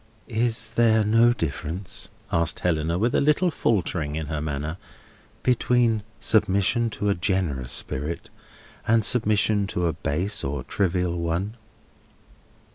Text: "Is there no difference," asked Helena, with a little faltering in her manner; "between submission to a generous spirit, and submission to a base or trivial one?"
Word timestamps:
"Is 0.27 0.71
there 0.71 1.03
no 1.03 1.31
difference," 1.31 2.09
asked 2.31 2.61
Helena, 2.61 2.97
with 2.97 3.13
a 3.13 3.21
little 3.21 3.51
faltering 3.51 4.15
in 4.15 4.25
her 4.25 4.41
manner; 4.41 4.77
"between 5.43 6.01
submission 6.19 6.89
to 6.89 7.09
a 7.09 7.13
generous 7.13 7.71
spirit, 7.71 8.31
and 8.87 9.05
submission 9.05 9.67
to 9.67 9.85
a 9.85 9.93
base 9.93 10.43
or 10.43 10.63
trivial 10.63 11.19
one?" 11.19 11.55